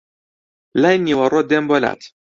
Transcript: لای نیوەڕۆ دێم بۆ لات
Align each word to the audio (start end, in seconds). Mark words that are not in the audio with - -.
لای 0.81 0.97
نیوەڕۆ 1.05 1.41
دێم 1.49 1.65
بۆ 1.69 1.77
لات 1.83 2.01